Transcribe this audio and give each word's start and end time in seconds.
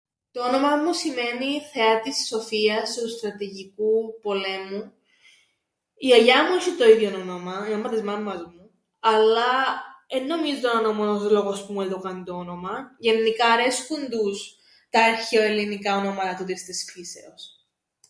Το 0.31 0.41
όνομαν 0.47 0.83
μου 0.83 0.93
σημαίνει 0.93 1.61
θεά 1.73 1.99
της 1.99 2.27
σοφίας 2.27 2.91
τžαι 2.95 3.01
του 3.01 3.09
στρατηγικού 3.09 4.19
πολέμου. 4.21 4.93
Η 5.97 6.07
γιαγιά 6.07 6.43
μου 6.43 6.55
έσ̆ει 6.55 6.75
το 6.77 6.89
ίδιον 6.89 7.13
όνομαν, 7.15 7.63
η 7.65 7.69
μάμμα 7.69 7.89
της 7.89 8.01
μάμμας 8.01 8.41
μου, 8.43 8.71
αλλά 8.99 9.43
εν 10.07 10.25
νομίζω 10.25 10.67
να 10.73 10.79
'ν' 10.81 10.85
ο 10.85 10.93
μόνος 10.93 11.31
λόγος 11.31 11.65
που 11.65 11.73
μου 11.73 11.81
εδώκαν 11.81 12.23
το 12.25 12.33
όνομαν. 12.33 12.95
Γεννικά 12.99 13.47
αρέσκουν 13.51 14.09
τους 14.09 14.55
τα 14.89 15.03
αρχαιοελληνικά 15.03 15.97
ονόματα 15.97 16.35
τούτης 16.35 16.63
της 16.65 16.89
φύσεως. 16.91 17.65